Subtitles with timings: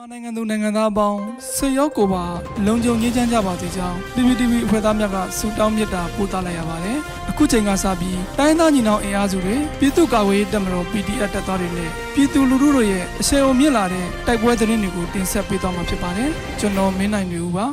[0.00, 1.18] မြန်မာနိုင်ငံသူနိုင်ငံသားအပေါင်း
[1.56, 2.24] ဆွေရောက်ကိုပါ
[2.66, 6.98] လုံခြုံရေးချမ်းကြပါစေကြောင်း PPTV အဖွဲ့သားများကဆုတောင်းမေတ္တာပို့သလိုက်ရပါတယ်။
[7.30, 16.30] အခုချိန်ကစပြီးတိုင်းသားညီနောင်အင်အားစုတွေပြည်သူ့ကာကွယ်ရေးတပ်မတော် PDF တပ်သားတွေနဲ့ပြည်သူလူထုတို့ရဲ့အဆင်အုံမြင့်လာတဲ့တိုက်ပွဲသတင်းတွေကိုတင်ဆက်ပေးသွားမှာဖြစ်ပါတယ်။
[16.60, 17.66] ကျွန်တော်မင်းနိုင်နေဦးပါ။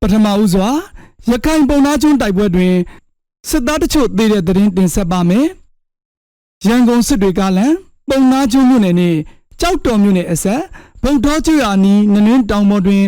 [0.00, 0.68] ပထမဦးစွာ
[1.30, 2.74] ရခိုင်ပုံနာကျွန်းတိုက်ပွဲတွင်
[3.48, 5.48] စစ်သားတချို့သေတဲ့သတင်းတင်ဆက်ပါမယ်။
[6.66, 7.72] ရန်ကုန်စစ်တွေကလန်
[8.08, 9.16] ပုံနာကျွန်းမြို့နယ်နဲ့
[9.60, 10.62] ကြောက်တော်မြို့နယ်အဆက်
[11.02, 13.04] ဗုဒ္ဓကျွာနီနနင်းတောင်ပေါ်တွင်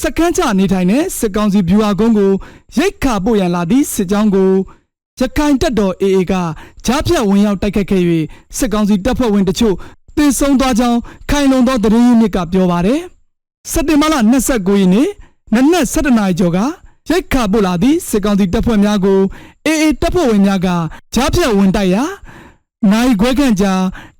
[0.00, 2.32] စကန်းချနေထိုင်တဲ့စစ်ကောင်စီဗျူဟာကုန်းကို
[2.76, 4.50] ရိတ်ခါပို့ရန်လာသည့်စစ်ကြောင်းကို
[5.18, 6.34] ရခိုင်တပ်တော် AA က
[6.86, 8.02] ကြားဖြတ်ဝင်ရောက်တိုက်ခတ်ခဲ့၍
[8.56, 9.74] စစ်ကောင်စီတပ်ဖွဲ့ဝင်တချို့
[10.16, 10.98] တေဆုံးသွားကြောင်း
[11.30, 13.00] ခိုင်လုံသောသတင်းရင်းမြစ်ကပြောပါတယ်
[13.70, 14.14] စက်တင်ဘာလ
[14.48, 15.08] 29ရက်နေ့
[15.54, 16.58] နနက်7:00နာရီကျော်က
[17.10, 19.20] ရိတ်ခါပို့လာသည့်စစ်ကောင်စီတပ်ဖွဲ့များကို
[19.66, 20.68] AA တပ်ဖွဲ့ဝင်များက
[21.14, 22.04] ကြားဖြတ်ဝင်တိုက်ရာ
[22.88, 23.74] နိုင်ခွဲခန့်ကြာ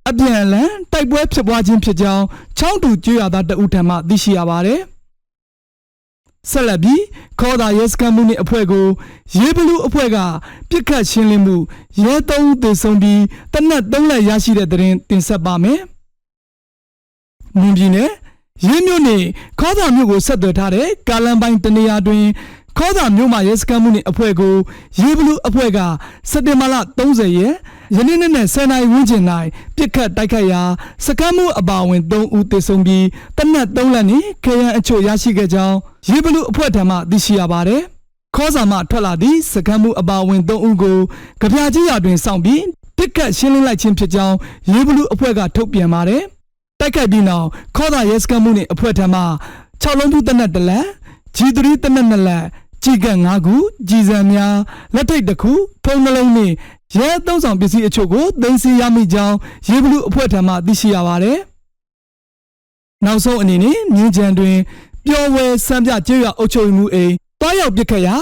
[0.09, 2.25] အပြန်အလှန်တိုက်ပွဲဖြစ်ပွားခြင်းဖြစ်ကြောင်း
[2.59, 4.81] ချောင်းတူကျွေးရသားတဦးထံမှသိရှိရပါတယ်။
[6.51, 7.03] ဆက်လက်ပြီး
[7.41, 8.87] ခေါ်တာရဲစခန်းမှုနှင့်အဖွဲ့ကို
[9.39, 10.19] ရေဘလူးအဖွဲ့က
[10.69, 11.57] ပြစ်ခတ်ရှင်းလင်းမှု
[12.05, 15.81] ရဲသုံးဦးသေဆုံးပြီးတနက်သုံးလက်ရရှိတဲ့တဲ့ရင်တင်ဆက်ပါမယ်။
[17.59, 18.11] မြင်းပြည်နယ်
[18.67, 19.25] ရင်းမြို့နယ်
[19.61, 22.25] ခေါ်တာမြို့ကိုဆက်သွယ်ထားတဲ့ကာလန်ပိုင်းတနေရာတွင်
[22.83, 24.55] ခေါ်တာမြို့မှာရဲစခန်းမှုနှင့်အဖွဲ့ကို
[25.01, 25.79] ရေဘလူးအဖွဲ့က
[26.31, 27.55] စက်တင်ဘာလ30ရက်
[27.97, 29.23] ယနေ့နေ့နဲ့10နိုင်ဝန်းကျင်၌
[29.77, 30.63] ပြစ်ခတ်တိုက်ခတ်ရာ
[31.05, 35.77] စကမ်းမှုအပါအဝင်3ဦးသေဆုံးပြီးတနက်3လက်နှင့်ခရံအချို့ရရှိခဲ့ကြောင်း
[36.11, 37.83] ရေဘလူအဖွဲ့ထံမှသိရှိရပါသည်။
[38.37, 40.99] ခေါ်စာမှထွက်လာသည့်စကမ်းမှုအပါအဝင်3ဦးကို
[41.41, 42.63] ကြပြကြီးရာတွင်စောင့်ပြီး
[42.97, 44.37] ပြစ်ခတ်ရှင်းလင်းလိုက်ခြင်းဖြစ်ကြောင်း
[44.73, 46.23] ရေဘလူအဖွဲ့ကထုတ်ပြန်ပါတယ်။
[46.81, 49.23] တိုက်ခတ်ပြီးနောက်ခေါ်စာရဲစကမ်းမှုနှင့်အဖွဲ့ထံမှ
[49.83, 50.87] 6လုံးဘူးတနက်တစ်လက်
[51.37, 52.45] G3 တနက်နှစ်လက်
[52.83, 53.57] ကြီးက5ခု
[53.89, 54.55] ကြီးစံများ
[54.95, 55.53] လက်ထိတ်တစ်ခု
[55.85, 56.55] ဖုံးနှလုံးနှင့်
[56.97, 59.37] ရဲသုံးဆောင်ပစ္စည်းအချို့ကိုသိမ်းဆည်းရမိကြောင်း
[59.69, 61.39] ရေဘလူအဖွဲ့ထံမှသိရှိရပါတယ်။
[63.05, 64.57] နောက်ဆုံးအနေနဲ့မြင်းကြံတွင်
[65.07, 68.17] ပျော်ဝဲစံပြကျေးရွာအုပ်ချုပ်ရေးမှုအိမ်တွားရောက်ပစ်ခတ်ရာ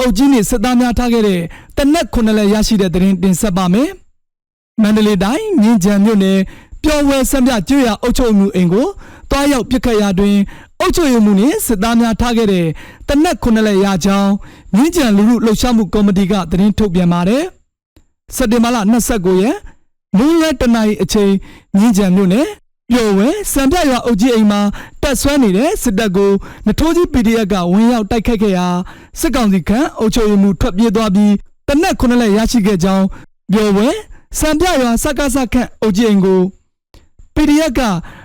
[0.00, 1.40] အုပ်ကြီးနှင့်စစ်သားများထားခဲ့တဲ့
[1.76, 3.90] တနက်9လက်ရရှိတဲ့သတင်းတင်ဆက်ပါမယ်။
[4.82, 6.38] မန္တလေးတိုင်းမြင်းကြံမြို့နယ်
[6.82, 8.86] ပျော်ဝဲစံပြကျေးရွာအုပ်ချုပ်ရေးမှုအိမ်ကို
[9.30, 10.36] တွားရောက်ပစ်ခတ်ရာတွင်
[10.82, 12.66] အုပ်ချုပ်ရေးမှုနှင့်စစ်သားများထားခဲ့တဲ့
[13.08, 14.32] တနက်9လက်ရကြောင်း
[14.74, 17.44] မြင်းကြံလူမှုလှုပ်ရှားမှုကော်မတီကသတင်းထုတ်ပြန်ပါတယ်။
[18.34, 18.76] စက်တင်ဘာလ
[19.10, 19.56] 29ရက်
[20.16, 21.32] မွန်းလဲတနာရီအချိန်
[21.76, 22.46] မြင်းကြံမြို့နယ်
[22.90, 24.60] ပျော်ဝဲစံပြရွာအုပ်ကြီးအိမ်မှာ
[25.02, 26.32] တက်ဆွဲနေတဲ့စစ်တပ်ကို
[26.66, 28.66] နထိုးကြီး PDF ကဝင်ရောက်တိုက်ခတ်ခဲ့ရာ
[29.20, 31.32] စစ်ကောင်စီခန့်အုပ်ချုပ်ရေးမှုထွက်ပြေးသွားပြီး
[31.68, 33.06] တနက်9လက်ရရှိခဲ့ကြောင်း
[33.52, 33.88] ပျော်ဝဲ
[34.38, 36.40] စံပြရွာစက္ကစခန့်အုပ်ကြီးအိမ်ကို
[37.34, 37.80] PDF က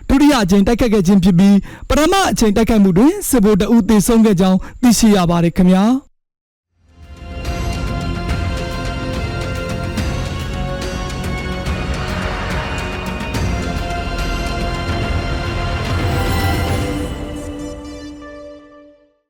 [0.09, 1.55] ဒုတိယအကြိမ်တိုက်ခတ်ခဲ့ခြင်းဖြစ်ပြီး
[1.89, 5.85] ပထမအကြိမ်တိုက်ခိုက်မှုတွင်စစ်ဗိုလ်တအုပ်သေဆုံးခဲ့ကြောင်းသိရှိရပါတယ်ခင်ဗျာ။